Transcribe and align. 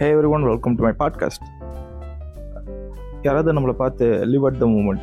Hey 0.00 0.12
everyone 0.28 0.42
welcome 0.42 0.74
to 0.74 0.82
my 0.82 0.92
podcast 0.98 1.42
யாராவது 3.22 3.52
நம்மளை 3.52 3.72
பார்த்து 3.72 4.06
லிவ் 4.24 4.46
அட் 4.46 4.58
த 4.58 4.66
மூமெண்ட் 4.66 5.02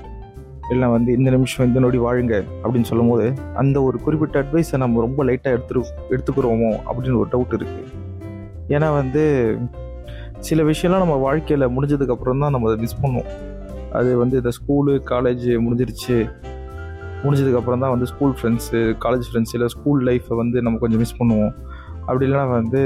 இல்லை 0.70 0.88
வந்து 0.88 1.14
இந்த 1.14 1.30
நிமிஷம் 1.30 1.68
இந்த 1.68 1.80
நொடி 1.80 1.98
வாழுங்க 1.98 2.44
அப்படின்னு 2.64 2.82
சொல்லும்போது 2.82 3.34
அந்த 3.56 3.84
ஒரு 3.84 4.00
குறிப்பிட்ட 4.00 4.42
அட்வைஸை 4.42 4.78
நம்ம 4.78 5.02
ரொம்ப 5.02 5.24
லைட்டாக 5.24 5.56
எடுத்துரு 5.58 5.82
எடுத்துக்கிறோமோ 6.10 6.72
அப்படின்னு 6.88 7.20
ஒரு 7.20 7.30
டவுட் 7.32 7.54
இருக்குது 7.58 7.86
ஏன்னா 8.76 8.96
வந்து 8.96 9.24
சில 10.40 10.64
விஷயம்லாம் 10.64 11.06
நம்ம 11.06 11.16
வாழ்க்கையில் 11.16 11.68
முடிஞ்சதுக்கப்புறம் 11.68 12.40
தான் 12.40 12.52
நம்ம 12.52 12.72
அதை 12.72 12.80
மிஸ் 12.80 13.02
பண்ணுவோம். 13.04 13.30
அது 13.92 14.18
வந்து 14.18 14.36
இந்த 14.38 14.50
ஸ்கூலு 14.50 14.96
காலேஜ் 15.10 15.48
முடிஞ்சிருச்சு. 15.66 16.28
முடிஞ்சதுக்கப்புறம் 17.24 17.80
தான் 17.80 17.90
வந்து 17.90 18.06
ஸ்கூல் 18.06 18.36
ஃப்ரெண்ட்ஸு 18.42 18.82
காலேஜ் 19.06 19.30
ஃப்ரெண்ட்ஸ் 19.32 19.54
இல்லை 19.54 19.68
ஸ்கூல் 19.68 20.06
லைஃப்பை 20.06 20.36
வந்து 20.36 20.62
நம்ம 20.62 20.78
கொஞ்சம் 20.78 21.00
மிஸ் 21.00 21.22
பண்ணுவோம். 21.22 21.54
அப்படி 22.08 22.26
இல்லைனா 22.28 22.46
வந்து 22.60 22.82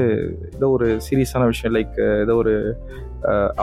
ஏதோ 0.57 0.67
ஒரு 0.75 0.87
சீரியஸான 1.07 1.47
விஷயம் 1.51 1.73
லைக் 1.75 1.97
ஏதோ 2.23 2.35
ஒரு 2.41 2.53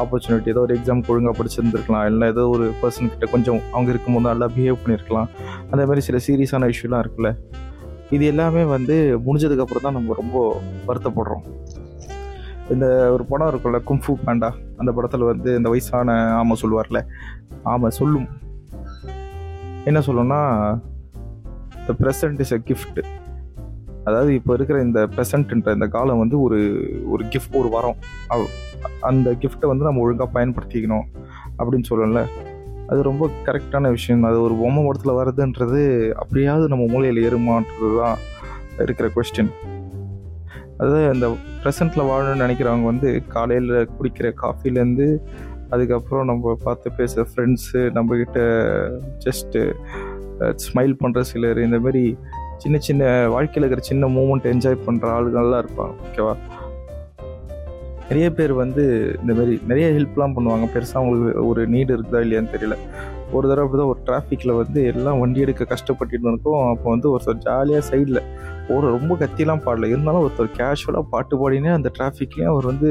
ஆப்பர்ச்சுனிட்டி 0.01 0.51
ஏதோ 0.55 0.63
ஒரு 0.67 0.75
எக்ஸாம் 0.79 1.01
ஒழுங்காக 1.13 1.35
படிச்சிருந்துருக்கலாம். 1.39 2.05
இல்லை 2.11 2.27
ஏதோ 2.35 2.43
ஒரு 2.57 2.67
பர்சன் 2.83 3.11
கிட்ட 3.13 3.27
கொஞ்சம் 3.33 3.61
அவங்க 3.75 3.89
இருக்கும்போது 3.95 4.29
நல்லா 4.31 4.47
பிஹேவ் 4.57 4.83
பண்ணியிருக்கலாம் 4.83 5.29
அந்த 5.71 5.83
மாதிரி 5.89 6.05
சில 6.09 6.19
சீரியஸான 6.27 6.69
இஷ்யூலாம் 6.75 7.03
இருக்குல்ல. 7.05 7.33
இது 8.17 8.25
எல்லாமே 8.33 8.63
வந்து 8.75 8.97
முடிஞ்சதுக்கப்புறம் 9.27 9.87
தான் 9.87 9.97
நம்ம 9.99 10.15
ரொம்ப 10.21 10.37
வருத்தப்படுறோம். 10.89 11.45
இந்த 12.75 12.87
ஒரு 13.15 13.25
படம் 13.31 13.51
இருக்குல்ல 13.51 13.79
கும்ஃபு 13.89 14.15
பேண்டா 14.27 14.51
அந்த 14.81 14.91
படத்தில் 14.97 15.31
வந்து 15.33 15.51
இந்த 15.59 15.69
வயசான 15.75 16.17
ஆமை 16.41 16.57
சொல்லுவார்ல. 16.63 17.01
ஆமை 17.73 17.91
சொல்லும். 18.01 18.29
என்ன 19.91 19.99
சொல்லணும்னா 20.07 20.41
the 21.87 21.95
present 22.03 22.41
is 22.45 22.55
a 22.57 22.61
gift 22.71 23.01
அதாவது 24.09 24.31
இப்போ 24.39 24.53
இருக்கிற 24.59 24.79
இந்த 24.89 25.01
ப்ரெசண்ட்ன்ற 25.15 25.73
இந்த 25.79 25.87
காலம் 25.97 26.23
வந்து 26.23 26.37
ஒரு 26.47 26.59
ஒரு 27.15 27.25
கிஃப்ட் 27.33 27.57
ஒரு 27.61 27.69
வரம். 27.77 27.99
அந்த 29.11 29.29
கிஃப்ட்டை 29.43 29.69
வந்து 29.73 29.89
நம்ம 29.89 30.03
ஒழுங்காக 30.05 30.31
பயன்படுத்திக்கணும் 30.37 31.07
அப்படின்னு 31.59 31.89
சொல்லல 31.91 32.23
அது 32.91 33.01
ரொம்ப 33.09 33.25
கரெக்டான 33.47 33.89
விஷயம். 33.97 34.23
அது 34.29 34.37
ஒரு 34.45 34.55
பொம்மை 34.61 34.83
படத்தில் 34.85 35.19
வருதுன்றது 35.21 35.81
அப்படியாவது 36.23 36.67
நம்ம 36.73 36.85
மூலையில் 36.93 37.25
ஏறுமான்றது 37.27 37.91
தான் 38.03 38.19
இருக்கிற 38.85 39.07
கொஸ்டின் 39.17 39.53
அதாவது 40.79 41.01
இந்த 41.15 41.29
ப்ரெசண்ட்டில் 41.63 42.09
வாழணும்னு 42.09 42.45
நினைக்கிறவங்க 42.45 42.87
வந்து 42.93 43.11
காலையில் 43.35 43.73
குடிக்கிற 43.97 44.27
காஃபிலேருந்து 44.43 45.09
அதுக்கப்புறம் 45.73 46.29
நம்ம 46.31 46.53
பார்த்து 46.67 46.89
பேசுகிற 46.99 47.25
ஃப்ரெண்ட்ஸு 47.31 47.81
நம்மக்கிட்ட 47.97 48.41
ஜஸ்ட்டு 49.27 49.61
ஸ்மைல் 50.65 50.95
பண்ணுற 51.03 51.21
சிலர் 51.31 51.59
இந்த 51.59 51.79
மாதிரி 51.81 52.05
சின்ன 52.63 52.77
சின்ன 52.87 53.03
வாழ்க்கையில் 53.35 53.65
இருக்கிற 53.65 53.85
சின்ன 53.91 54.07
மூமெண்ட் 54.17 54.49
என்ஜாய் 54.53 54.85
பண்ணுற 54.87 55.07
ஆளுங்கள்லாம் 55.17 55.63
இருப்பாங்க 55.65 55.95
ஓகேவா 56.07 56.35
நிறைய 58.09 58.27
பேர் 58.37 58.53
வந்து 58.61 58.83
இந்த 59.23 59.33
மாதிரி 59.39 59.55
நிறைய 59.71 59.87
ஹெல்ப்லாம் 59.97 60.35
பண்ணுவாங்க. 60.37 60.67
பெருசாக 60.75 61.01
அவங்களுக்கு 61.01 61.43
ஒரு 61.49 61.63
நீடு 61.73 61.91
இருக்குதா 61.97 62.21
இல்லையான்னு 62.25 62.53
தெரியல. 62.55 62.77
ஒரு 63.37 63.45
தடவை 63.49 63.65
அப்படி 63.65 63.79
தான் 63.81 63.91
ஒரு 63.93 64.01
டிராஃபிக்கில் 64.07 64.53
வந்து 64.61 64.81
எல்லாம் 64.93 65.19
வண்டி 65.23 65.41
எடுக்க 65.45 65.67
கஷ்டப்பட்டுட்டு 65.73 66.31
இருக்கோம். 66.33 66.63
அப்போ 66.71 66.89
வந்து 66.95 67.09
ஒருத்தர் 67.15 67.43
ஜாலியாக 67.47 67.83
சைடில் 67.91 68.21
ஒரு 68.77 68.87
ரொம்ப 68.97 69.13
கத்திலாம் 69.23 69.63
பாடல. 69.67 69.91
இருந்தாலும் 69.93 70.25
ஒருத்தர் 70.27 70.51
கேஷுவலாக 70.59 71.05
பாட்டு 71.13 71.37
பாடினே 71.43 71.73
அந்த 71.79 71.91
டிராஃபிக்லேயும் 71.99 72.53
அவர் 72.55 72.71
வந்து 72.73 72.91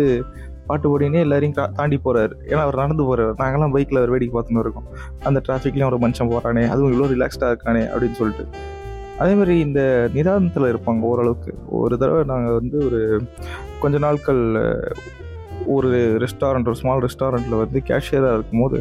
பாட்டு 0.70 0.88
பாடினே 0.92 1.20
எல்லாரையும் 1.26 1.58
தாண்டி 1.80 2.00
போகிறாரு 2.06 2.34
ஏன்னா 2.52 2.62
அவர் 2.68 2.82
நடந்து 2.84 3.04
போகிறார் 3.10 3.36
நாங்களாம் 3.44 3.76
பைக்கில் 3.76 4.02
அவர் 4.02 4.14
வேடிக்கை 4.16 4.36
பார்த்துன்னு 4.38 4.66
இருக்கோம். 4.66 4.90
அந்த 5.30 5.42
டிராஃபிக்லேயும் 5.48 5.92
ஒரு 5.92 6.02
மனுஷன் 6.06 6.34
போகிறானே 6.34 6.66
அதுவும் 6.73 6.92
இவ்வளோ 6.94 7.12
ரிலாக்ஸ்டாக 7.16 7.54
இருக்கானே 7.54 7.86
அப்படின்னு 7.94 8.20
சொல்லிட்டு. 8.22 8.45
அதே 9.20 9.34
மாதிரி 9.34 9.54
இந்த 9.60 9.82
நிதானத்தில் 10.14 10.72
இருப்பாங்க 10.73 11.00
ஓரளவுக்கு. 11.12 11.52
ஒரு 11.82 11.98
தடவை 11.98 12.23
நாங்கள் 12.23 12.58
வந்து 12.60 12.78
ஒரு 12.86 13.02
கொஞ்ச 13.82 13.98
நாட்கள் 13.98 14.42
ஒரு 15.76 15.90
ரெஸ்டாரண்ட் 16.23 16.70
ஒரு 16.72 16.80
ஸ்மால் 16.82 17.04
ரெஸ்டாரண்ட்டில் 17.06 17.62
வந்து 17.64 17.80
கேஷியராக 17.88 18.34
இருக்கும்போது 18.34 18.80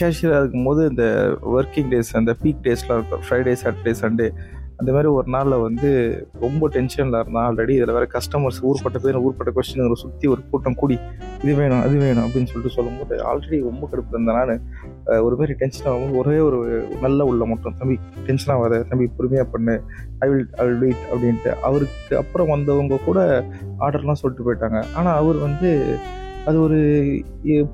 கேஷியராக 0.00 0.40
இருக்கும்போது 0.40 0.82
இந்த 0.88 1.04
ஒர்க்கிங் 1.56 1.90
டேஸ் 1.92 2.16
அந்த 2.20 2.32
பீக் 2.42 2.62
டேஸ்லாம் 2.62 2.98
இருக்கும். 2.98 3.24
ஃப்ரைடே 3.26 3.54
சாட்டர்டே 3.62 3.94
சண்டே 4.02 4.28
அந்த 4.80 4.90
மாதிரி 4.94 5.08
ஒரு 5.18 5.28
நாளில் 5.34 5.62
வந்து 5.66 5.88
ரொம்ப 6.44 6.68
டென்ஷனில் 6.74 7.16
இருந்தான் 7.20 7.46
ஆல்ரெடி 7.48 7.72
இதில் 7.78 7.94
வேறு 7.96 8.08
கஸ்டமர்ஸ் 8.14 8.60
ஊர்பட்ட 8.68 8.98
பேர் 9.04 9.18
ஊர்பட்ட 9.24 9.52
கொஸ்டின் 9.56 9.94
சுற்றி 10.02 10.26
ஒரு 10.34 10.42
கூட்டம் 10.50 10.76
கூடி 10.82 10.96
இது 11.42 11.54
வேணும் 11.60 11.82
அது 11.86 11.96
வேணும் 12.04 12.24
அப்படின்னு 12.26 12.50
சொல்லிட்டு 12.50 12.76
சொல்லும்போது 12.76 13.16
ஆல்ரெடி 13.30 13.58
ரொம்ப 13.70 13.82
கடுப்பு 13.90 14.14
இருந்தேன் 14.14 14.38
நான் 14.40 15.22
ஒரு 15.26 15.34
மாதிரி 15.40 15.56
டென்ஷன் 15.62 15.88
ஆகும்போது 15.92 16.20
ஒரே 16.22 16.36
ஒரு 16.48 16.60
நல்ல 17.04 17.26
உள்ள 17.30 17.44
மட்டும் 17.52 17.76
தம்பி 17.80 17.96
டென்ஷன் 18.28 18.54
ஆகாத 18.56 18.80
தம்பி 18.92 19.08
பொறுமையாக 19.16 19.48
பண்ணு 19.54 19.74
I 20.24 20.28
will 20.30 20.46
I 20.60 20.64
will 20.68 20.80
wait 20.84 21.02
அப்படின்ட்டு. 21.10 21.52
அவருக்கு 21.68 22.14
அப்புறம் 22.22 22.52
வந்தவங்க 22.54 23.00
கூட 23.08 23.18
ஆர்டர்லாம் 23.84 24.20
சொல்லிட்டு 24.22 24.46
போயிட்டாங்க. 24.46 24.80
ஆனால் 24.98 25.18
அவர் 25.22 25.38
வந்து 25.46 25.70
அது 26.48 26.58
ஒரு 26.66 26.78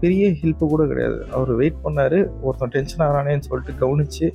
பெரிய 0.02 0.24
ஹெல்ப்பு 0.40 0.64
கூட 0.72 0.82
கிடையாது. 0.90 1.18
அவர் 1.36 1.50
வெயிட் 1.60 1.84
பண்ணார் 1.84 2.18
ஒருத்தன் 2.46 2.74
டென்ஷன் 2.76 3.04
ஆகிறானேன்னு 3.06 3.48
சொல்லிட்டு 3.48 3.74
கவனித்து 3.82 4.26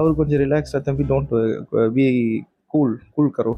அவர் 0.00 0.18
கொஞ்சம் 0.20 0.40
ரிலாக்ஸாக 0.44 0.80
தம்பி 0.86 1.04
டோன்ட் 1.10 1.32
பி 1.96 2.04
கூல் 2.72 2.94
கூல் 3.14 3.30
கரோ. 3.36 3.52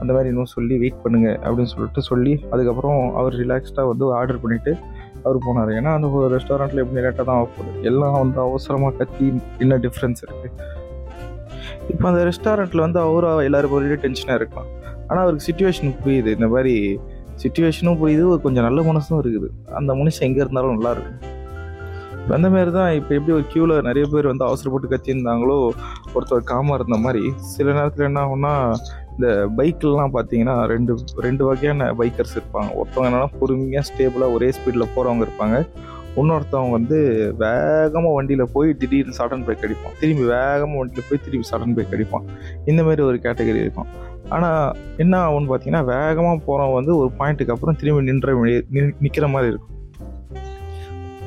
அந்த 0.00 0.10
மாதிரி 0.14 0.28
இன்னும் 0.32 0.52
சொல்லி 0.56 0.74
வெயிட் 0.82 1.00
பண்ணுங்க 1.04 1.28
அப்படின்னு 1.44 1.72
சொல்லிட்டு 1.74 2.02
சொல்லி 2.10 2.32
அதுக்கப்புறம் 2.52 3.00
அவர் 3.20 3.34
ரிலாக்ஸ்டாக 3.42 3.90
வந்து 3.92 4.04
ஆர்டர் 4.18 4.40
பண்ணிவிட்டு 4.42 4.72
அவர் 5.24 5.38
போனார். 5.46 5.70
ஏன்னா 5.78 5.90
அந்த 5.96 6.28
ரெஸ்டாரண்ட்டில் 6.34 6.82
எப்படி 6.82 7.02
லேட்டாக 7.06 7.26
தான் 7.30 7.50
போகுது 7.56 7.82
எல்லாம் 7.90 8.16
வந்து 8.22 8.38
அவசரமாக 8.46 8.96
கத்தி 9.00 9.26
என்ன 9.64 9.78
டிஃப்ரென்ஸ் 9.86 10.22
இருக்குது 10.26 10.70
இப்போ 11.92 12.06
அந்த 12.10 12.20
ரெஸ்டாரண்ட்டில் 12.30 12.84
வந்து 12.86 12.98
அவராக 13.06 13.46
எல்லாரும் 13.48 13.72
போயிட்டு 13.74 14.02
டென்ஷனாக 14.04 14.38
இருக்கலாம். 14.40 14.70
ஆனால் 15.08 15.24
அவருக்கு 15.24 15.46
சுச்சுவேஷன் 15.48 15.98
புரியுது. 16.04 16.30
இந்த 16.38 16.48
மாதிரி 16.54 16.74
சுச்சுவேஷனும் 17.42 18.00
புரியுது. 18.02 18.24
ஒரு 18.32 18.40
கொஞ்சம் 18.46 18.66
நல்ல 18.68 18.80
மனசும் 18.90 19.20
இருக்குது. 19.22 19.48
அந்த 19.80 19.92
மனுஷன் 20.00 20.26
எங்கே 20.28 20.42
இருந்தாலும் 20.44 20.74
நல்லா 20.76 20.92
இருக்கும். 20.96 21.18
அந்த 22.36 22.48
மாதிரி 22.52 22.70
தான் 22.76 22.90
இப்போ 22.98 23.12
எப்படி 23.16 23.32
ஒரு 23.36 23.44
க்யூவில் 23.52 23.86
நிறைய 23.86 24.04
பேர் 24.12 24.28
வந்து 24.30 24.44
அவசரப்பட்டு 24.48 24.90
கத்தியிருந்தாங்களோ 24.92 25.56
ஒருத்தர் 26.14 26.50
காமாக 26.50 26.76
இருந்த 26.78 26.96
மாதிரி. 27.04 27.22
சில 27.54 27.72
நேரத்தில் 27.78 28.06
என்ன 28.08 28.20
ஆகும்னா 28.24 28.52
இந்த 29.14 29.28
பைக்லலாம் 29.58 30.14
பார்த்தீங்கன்னா 30.16 30.54
ரெண்டு 30.72 30.92
ரெண்டு 31.26 31.42
வகையான 31.48 31.88
பைக்கர்ஸ் 32.00 32.36
இருப்பாங்க. 32.38 32.70
ஒருத்தவங்க 32.80 33.08
என்னென்னா 33.10 33.30
பொறுமையாக 33.40 33.86
ஸ்டேபிளாக 33.88 34.36
ஒரே 34.36 34.48
ஸ்பீடில் 34.58 34.92
போகிறவங்க 34.94 35.26
இருப்பாங்க. 35.26 35.58
இன்னொருத்தவங்க 36.20 36.72
வந்து 36.78 36.98
வேகமாக 37.42 38.14
வண்டியில் 38.16 38.52
போய் 38.54 38.70
திடீர்னு 38.80 39.18
சடன் 39.18 39.44
பிரேக் 39.46 39.66
அடிப்பான். 39.66 39.94
திரும்பி 40.00 40.24
வேகமாக 40.36 40.80
வண்டியில் 40.80 41.08
போய் 41.10 41.22
திரும்பி 41.26 41.50
சடன் 41.50 41.74
பிரேக் 41.76 41.94
அடிப்பான். 41.96 42.26
இந்த 42.70 42.80
மாதிரி 42.88 43.04
ஒரு 43.10 43.18
கேட்டகரி 43.26 43.60
இருக்கும். 43.64 43.90
ஆனால் 44.36 44.60
என்ன 45.04 45.14
ஆகும்னு 45.26 45.50
பார்த்தீங்கன்னா 45.52 45.84
வேகமாக 45.94 46.38
போகிறவங்க 46.48 46.78
வந்து 46.80 46.94
ஒரு 47.02 47.10
பாயிண்ட்டுக்கு 47.20 47.54
அப்புறம் 47.56 47.78
திரும்பி 47.82 48.08
நின்ற 48.10 48.34
நிற்கிற 49.04 49.28
மாதிரி 49.34 49.50
இருக்கும். 49.52 49.68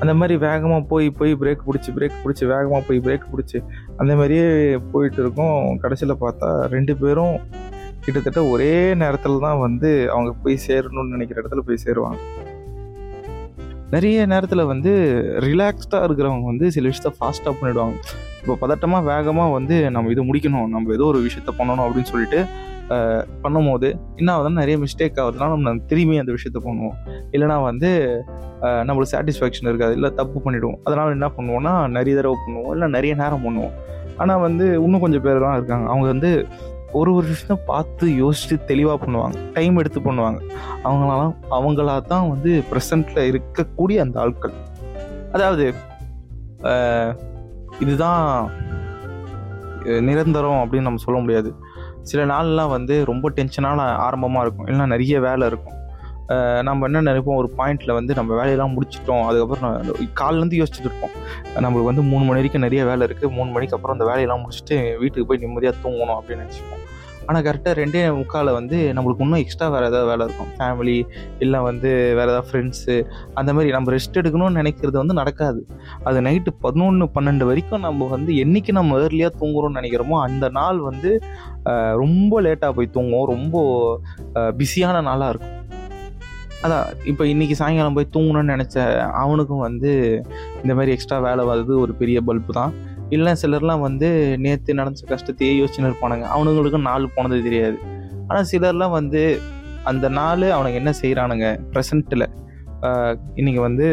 அந்த 0.02 0.14
மாதிரி 0.20 0.36
வேகமாக 0.46 0.82
போய் 0.92 1.08
போய் 1.20 1.34
பிரேக் 1.42 1.62
பிடிச்சி 1.68 1.92
பிரேக் 1.98 2.18
பிடிச்சி 2.24 2.46
வேகமாக 2.54 2.82
போய் 2.88 3.00
பிரேக் 3.06 3.30
பிடிச்சி 3.34 3.60
அந்த 4.00 4.12
மாதிரியே 4.20 4.48
போயிட்டு 4.94 5.22
இருக்கும். 5.24 5.78
கடைசியில் 5.84 6.22
பார்த்தா 6.24 6.50
ரெண்டு 6.74 6.96
பேரும் 7.04 7.36
கிட்டத்தட்ட 8.06 8.42
ஒரே 8.54 8.74
நேரத்தில் 9.04 9.44
தான் 9.46 9.62
வந்து 9.66 9.92
அவங்க 10.14 10.32
போய் 10.44 10.58
சேரணும்னு 10.68 11.14
நினைக்கிற 11.16 11.38
இடத்துல 11.42 11.64
போய் 11.70 11.84
சேருவாங்க. 11.86 12.20
நிறைய 13.94 14.20
நேரத்தில் 14.34 14.70
வந்து 14.74 14.92
ரிலாக்ஸ்டாக 15.48 16.06
இருக்கிறவங்க 16.08 16.48
வந்து 16.52 16.68
சில 16.76 16.90
விஷயத்த 16.92 17.12
ஃபாஸ்ட்டாக 17.18 17.54
பண்ணிவிடுவாங்க 17.60 17.96
இப்போ 18.42 18.56
பதட்டமாக 18.64 19.04
வேகமாக 19.12 19.54
வந்து 19.58 19.76
நம்ம 19.96 20.12
இதை 20.14 20.24
முடிக்கணும். 20.30 20.70
நம்ம 20.76 20.94
ஏதோ 20.98 21.06
ஒரு 21.14 21.22
விஷயத்த 21.28 21.52
பண்ணணும் 21.60 21.86
அப்படின்னு 21.86 22.12
சொல்லிட்டு 22.14 22.40
பண்ணும் 23.44 23.66
பண்ணும்போது 23.66 23.88
என்ன 24.20 24.30
ஆகுதுன்னா 24.34 24.62
நிறைய 24.64 24.76
மிஸ்டேக் 24.84 25.20
ஆகுதுன்னா 25.22 25.48
நம்ம 25.54 25.74
திரும்பி 25.92 26.20
அந்த 26.24 26.32
விஷயத்த 26.36 26.60
பண்ணுவோம். 26.68 26.96
இல்லைனா 27.36 27.58
வந்து 27.70 27.90
நம்மளுக்கு 28.88 29.14
சாட்டிஸ்ஃபேக்ஷன் 29.16 29.70
இருக்காது. 29.72 29.94
இல்லை 29.98 30.10
தப்பு 30.20 30.38
பண்ணிவிடுவோம் 30.46 30.80
அதனால் 30.88 31.16
என்ன 31.18 31.28
பண்ணுவோம்னா 31.38 31.74
நிறைய 31.98 32.14
தடவை 32.20 32.38
பண்ணுவோம். 32.46 32.72
இல்லை 32.76 32.88
நிறைய 32.98 33.14
நேரம் 33.22 33.46
பண்ணுவோம். 33.46 33.76
ஆனால் 34.22 34.44
வந்து 34.48 34.66
இன்னும் 34.86 35.04
கொஞ்சம் 35.06 35.24
பேர் 35.26 35.44
தான் 35.46 35.58
இருக்காங்க. 35.58 35.86
அவங்க 35.94 36.08
வந்து 36.14 36.32
ஒரு 37.00 37.10
ஒரு 37.18 37.26
விஷயத்த 37.32 37.56
பார்த்து 37.72 38.06
யோசித்து 38.24 38.58
தெளிவாக 38.72 38.98
பண்ணுவாங்க. 39.04 39.38
டைம் 39.56 39.80
எடுத்து 39.82 40.02
பண்ணுவாங்க. 40.08 40.40
அவங்களால 40.88 41.24
அவங்களா 41.58 41.96
தான் 42.14 42.30
வந்து 42.34 42.52
ப்ரெசண்ட்டில் 42.72 43.28
இருக்கக்கூடிய 43.32 43.98
அந்த 44.06 44.20
ஆட்கள். 44.26 44.56
அதாவது 45.38 45.66
இதுதான் 47.84 48.24
நிரந்தரம் 50.10 50.62
அப்படின்னு 50.62 50.88
நம்ம 50.90 51.04
சொல்ல 51.08 51.18
முடியாது. 51.24 51.50
சில 52.10 52.22
நாள்லாம் 52.34 52.74
வந்து 52.76 52.96
ரொம்ப 53.12 53.32
டென்ஷனான 53.38 53.88
ஆரம்பமாக 54.08 54.44
இருக்கும். 54.46 54.68
இல்லைன்னா 54.68 54.94
நிறைய 54.96 55.20
வேலை 55.28 55.48
இருக்கும். 55.52 55.78
நம்ம 56.68 56.86
என்ன 56.88 57.00
நினைப்போம்? 57.08 57.40
ஒரு 57.42 57.50
பாயிண்டில் 57.58 57.98
வந்து 57.98 58.14
நம்ம 58.20 58.32
வேலையெல்லாம் 58.40 58.76
முடிச்சிட்டோம். 58.76 59.26
அதுக்கப்புறம் 59.30 59.74
காலிலேருந்து 60.22 60.60
யோசிச்சுட்டு 60.62 60.90
இருப்போம். 60.90 61.14
நம்மளுக்கு 61.64 61.92
வந்து 61.92 62.06
மூணு 62.12 62.24
மணி 62.28 62.40
வரைக்கும் 62.40 62.66
நிறைய 62.68 62.82
வேலை 62.90 63.08
இருக்குது 63.08 63.32
மூணு 63.38 63.50
மணிக்கு 63.56 63.76
அப்புறம் 63.78 63.96
அந்த 63.98 64.08
வேலையெல்லாம் 64.12 64.44
முடிச்சுட்டு 64.46 64.78
வீட்டுக்கு 65.02 65.30
போய் 65.32 65.44
நிம்மதியாக 65.44 65.78
தூங்கணும் 65.84 66.18
அப்படின்னு 66.20 66.46
நினச்சிப்போம். 66.46 66.84
ஆனால் 67.28 67.44
கரெக்டாக 67.48 67.74
ரெண்டே 67.80 68.02
முக்கால 68.20 68.52
வந்து 68.58 68.78
நம்மளுக்கு 68.96 69.26
இன்னும் 69.26 69.42
எக்ஸ்ட்ரா 69.44 69.68
வேறு 69.76 69.88
ஏதாவது 69.90 70.10
வேலை 70.12 70.26
இருக்கும். 70.28 70.52
ஃபேமிலி 70.58 70.98
இல்லை 71.44 71.60
வந்து 71.70 71.92
வேறு 72.20 72.32
ஏதாவது 72.34 72.48
ஃப்ரெண்ட்ஸு 72.50 72.96
அந்த 73.42 73.50
மாதிரி 73.58 73.72
நம்ம 73.78 73.94
ரெஸ்ட் 73.96 74.20
எடுக்கணும்னு 74.22 74.60
நினைக்கிறது 74.62 74.98
வந்து 75.02 75.20
நடக்காது. 75.22 75.62
அது 76.10 76.26
நைட்டு 76.28 76.54
பதினொன்று 76.66 77.08
பன்னெண்டு 77.18 77.48
வரைக்கும் 77.52 77.86
நம்ம 77.88 78.08
வந்து 78.16 78.34
என்னைக்கு 78.46 78.74
நம்ம 78.80 79.02
ஏர்லியாக 79.06 79.34
தூங்குறோம்னு 79.42 79.80
நினைக்கிறோமோ 79.82 80.18
அந்த 80.28 80.50
நாள் 80.60 80.80
வந்து 80.90 81.12
ரொம்ப 82.04 82.42
லேட்டாக 82.48 82.74
போய் 82.80 82.96
தூங்குவோம். 82.98 83.30
ரொம்ப 83.36 83.56
பிஸியான 84.62 85.02
நாளாக 85.10 85.32
இருக்கும். 85.34 85.62
அதான் 86.66 86.86
இப்போ 87.12 87.24
இன்றைக்கி 87.32 87.56
சாயங்காலம் 87.60 87.98
போய் 87.98 88.14
தூங்கணும்னு 88.14 88.54
நினச்ச 88.56 88.76
அவனுக்கும் 89.24 89.66
வந்து 89.68 89.92
இந்த 90.62 90.74
மாதிரி 90.78 90.94
எக்ஸ்ட்ரா 90.94 91.18
வேலை 91.26 91.44
வருது 91.50 91.74
ஒரு 91.84 91.94
பெரிய 92.02 92.18
பல்பு 92.30 92.54
தான். 92.60 92.74
இல்லை 93.16 93.32
சிலர்லாம் 93.42 93.84
வந்து 93.88 94.08
நேற்று 94.44 94.78
நடந்த 94.80 95.08
கஷ்டத்தையே 95.12 95.54
யோசிச்சுன்னு 95.60 95.90
இருப்பானுங்க. 95.92 96.26
அவனுங்களுக்கும் 96.36 96.88
நாள் 96.90 97.14
போனது 97.16 97.38
தெரியாது. 97.48 97.78
ஆனால் 98.28 98.48
சிலர்லாம் 98.52 98.96
வந்து 99.00 99.22
அந்த 99.92 100.06
நாள் 100.20 100.46
அவனுக்கு 100.56 100.80
என்ன 100.82 100.92
செய்கிறானுங்க 101.02 101.48
ப்ரெசண்ட்டில் 101.74 102.28
இன்றைக்கி 103.40 103.62
வந்து 103.68 103.86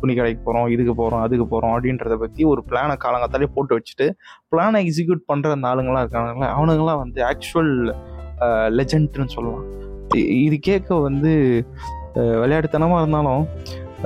துணி 0.00 0.12
கடைக்கு 0.18 0.42
போகிறோம் 0.44 0.68
இதுக்கு 0.74 0.92
போகிறோம் 1.00 1.22
அதுக்கு 1.24 1.46
போகிறோம் 1.46 1.72
அப்படின்றத 1.74 2.14
பற்றி 2.22 2.42
ஒரு 2.50 2.60
பிளானை 2.68 2.94
காலங்காத்தாலே 3.04 3.48
போட்டு 3.56 3.76
வச்சுட்டு 3.78 4.06
பிளானை 4.52 4.78
எக்ஸிக்யூட் 4.84 5.22
பண்ணுற 5.30 5.50
அந்த 5.56 5.70
ஆளுங்களாம் 5.72 6.04
இருக்கானுங்களே 6.04 6.50
அவனுங்களாம் 6.56 7.02
வந்து 7.04 7.20
ஆக்சுவல் 7.30 7.72
லெஜண்ட்னு 8.78 9.34
சொல்லலாம் 9.36 9.66
இது 10.44 10.56
கேட்க 10.68 11.00
வந்து 11.08 11.32
விளையாட்டுத்தனமாக 12.42 13.02
இருந்தாலும் 13.02 13.44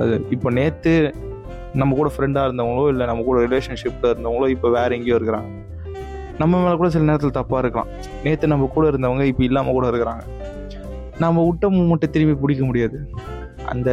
அது 0.01 0.15
இப்போ 0.29 0.49
நேற்று 0.51 0.93
நம்ம 1.81 1.95
கூட 1.99 2.09
ஃப்ரெண்டாக 2.15 2.47
இருந்தவங்களோ 2.47 2.83
இல்லை 2.93 3.05
நம்ம 3.11 3.23
கூட 3.29 3.37
ரிலேஷன்ஷிப்பில் 3.47 4.11
இருந்தவங்களோ 4.13 4.47
இப்போ 4.55 4.67
வேற 4.77 4.89
எங்கேயோ 4.97 5.17
இருக்கிறாங்க. 5.19 5.49
நம்ம 6.41 6.53
மேலே 6.63 6.75
கூட 6.81 6.89
சில 6.93 7.05
நேரத்தில் 7.09 7.37
தப்பாக 7.39 7.61
இருக்கலாம். 7.63 7.89
நேற்று 8.23 8.51
நம்ம 8.53 8.69
கூட 8.75 8.85
இருந்தவங்க 8.91 9.25
இப்போ 9.31 9.43
இல்லாமல் 9.49 9.75
கூட 9.77 9.85
இருக்கிறாங்க. 9.91 10.23
நம்ம 11.23 11.43
விட்ட 11.47 11.65
மூமெண்ட்டை 11.75 12.07
திரும்பி 12.15 12.35
பிடிக்க 12.41 12.63
முடியாது. 12.69 12.97
அந்த 13.73 13.89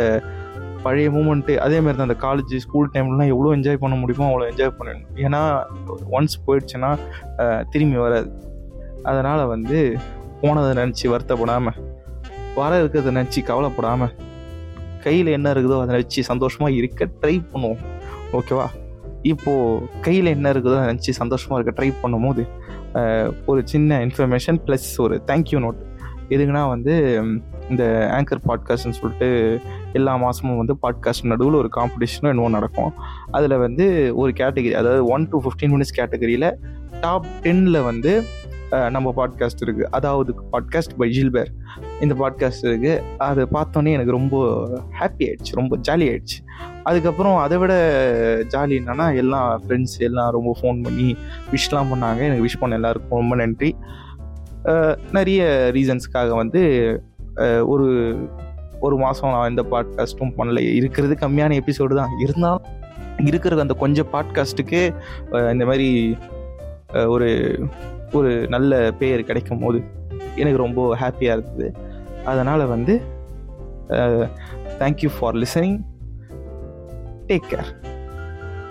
பழைய 0.85 1.09
மூமெண்ட்டு 1.17 1.53
அதே 1.65 1.77
மாதிரி 1.83 1.97
தான் 1.99 2.09
அந்த 2.09 2.17
காலேஜ் 2.25 2.55
ஸ்கூல் 2.65 2.89
டைம்லலாம் 2.95 3.31
எவ்வளோ 3.35 3.51
என்ஜாய் 3.57 3.83
பண்ண 3.83 3.97
முடியுமோ 4.01 4.29
அவ்வளோ 4.31 4.47
என்ஜாய் 4.53 4.73
பண்ணணும் 4.79 5.07
ஏன்னா 5.25 5.41
ஒன்ஸ் 6.17 6.37
போயிடுச்சுன்னா 6.47 6.91
திரும்பி 7.73 7.99
வராது. 8.05 8.31
அதனால் 9.11 9.43
வந்து 9.55 9.79
போனதை 10.41 10.71
நினச்சி 10.81 11.07
வருத்தப்படாமல் 11.13 11.79
வர 12.59 12.73
இருக்கிறத 12.83 13.13
நினச்சி 13.19 13.41
கவலைப்படாமல் 13.51 14.13
கையில் 15.07 15.31
என்ன 15.37 15.53
இருக்குதோ 15.55 15.79
அதை 15.85 15.95
வச்சு 16.01 16.21
சந்தோஷமாக 16.31 16.77
இருக்க 16.81 17.09
ட்ரை 17.21 17.35
பண்ணுவோம். 17.53 17.83
ஓகேவா 18.39 18.67
இப்போது 19.31 19.87
கையில் 20.01 20.35
என்ன 20.37 20.47
இருக்குதோ 20.53 20.77
அதை 20.79 20.89
நினச்சி 20.93 21.13
சந்தோஷமாக 21.23 21.59
இருக்க 21.59 21.73
ட்ரை 21.79 21.91
பண்ணும்போது 22.03 22.45
ஒரு 23.51 23.61
சின்ன 23.73 23.99
இன்ஃபர்மேஷன் 24.07 24.59
ப்ளஸ் 24.67 24.89
ஒரு 25.05 25.17
தேங்க்யூ 25.27 25.61
நோட் 25.65 25.81
எதுக்குன்னா 26.35 26.63
வந்து 26.75 26.95
இந்த 27.71 27.85
ஆங்கர் 28.17 28.43
பாட்காஸ்ட்னு 28.49 28.99
சொல்லிட்டு 28.99 29.29
எல்லா 29.99 30.13
மாதமும் 30.23 30.61
வந்து 30.61 30.75
பாட்காஸ்ட் 30.85 31.29
நடுவில் 31.33 31.59
ஒரு 31.61 31.69
காம்படிஷனும் 31.77 32.31
என்னவோ 32.33 32.49
நடக்கும். 32.49 32.93
அதில் 33.37 33.57
வந்து 33.65 33.87
ஒரு 34.21 34.31
கேட்டகரி 34.41 34.73
அதாவது 34.81 35.03
ஒன் 35.15 35.27
டு 35.29 35.41
ஃபிஃப்டீன் 35.43 35.73
மினிட்ஸ் 35.75 35.97
கேட்டகரியில் 35.99 36.49
டாப் 37.01 37.29
டென்னில் 37.43 37.81
வந்து 37.81 38.13
நம்ம 38.95 39.09
பாட்காஸ்ட் 39.17 39.63
இருக்குது 39.65 39.89
அதாவது 39.97 40.31
பாட்காஸ்ட் 40.53 40.95
பை 40.97 41.09
ஜில்பேர் 41.17 41.51
இந்த 42.01 42.15
பாட்காஸ்ட் 42.21 42.65
இருக்குது 42.69 43.03
அதை 43.27 43.43
பார்த்தோன்னே 43.57 43.91
எனக்கு 43.97 44.17
ரொம்ப 44.19 44.37
ஹாப்பி 45.01 45.23
ஆயிடுச்சு 45.27 45.59
ரொம்ப 45.61 45.77
ஜாலி 45.89 46.07
ஆயிடுச்சு. 46.13 46.39
அதுக்கப்புறம் 46.83 47.37
அதை 47.37 47.57
விட 47.59 47.75
ஜாலி 48.55 48.75
என்னன்னா 48.81 49.07
எல்லாம் 49.23 49.49
ஃப்ரெண்ட்ஸ் 49.65 49.99
எல்லாம் 50.09 50.31
ரொம்ப 50.37 50.53
ஃபோன் 50.61 50.79
பண்ணி 50.83 51.09
விஷ்,லாம் 51.53 51.91
பண்ணாங்க. 51.93 52.21
எனக்கு 52.29 52.47
விஷ் 52.47 52.61
பண்ண 52.61 52.79
எல்லாருக்கும் 52.81 53.21
ரொம்ப 53.21 53.37
நன்றி. 53.43 53.71
நிறைய 55.19 55.43
ரீசன்ஸ்க்காக 55.77 56.31
வந்து 56.43 56.63
ஒரு 57.73 57.89
ஒரு 58.81 58.97
மாதம் 59.03 59.33
நான் 59.33 59.51
எந்த 59.51 59.63
பாட்காஸ்ட்டும் 59.73 60.37
பண்ணல. 60.39 60.61
இருக்கிறது 60.79 61.17
கம்மியான 61.21 61.57
எபிசோடு 61.63 61.95
தான். 61.95 62.15
இருந்தாலும் 62.25 62.67
இருக்கிற 63.31 63.61
அந்த 63.65 63.75
கொஞ்சம் 63.83 64.09
பாட்காஸ்ட்டுக்கு 64.13 64.81
இந்த 65.53 65.65
மாதிரி 65.69 65.89
ஒரு 67.15 67.29
ஒரு 68.13 68.49
நல்ல 68.49 68.93
பேர் 68.99 69.25
கிடைக்கும் 69.25 69.59
போது 69.59 69.79
எனக்கு 70.37 70.59
ரொம்ப 70.59 70.97
ஹாப்பியாக 70.97 71.37
இருந்தது. 71.37 71.69
அதனால் 72.25 72.65
வந்து 72.67 72.95
thank you 74.81 75.11
for 75.19 75.35
listening 75.35 75.79
take 77.27 77.49
care 77.51 77.71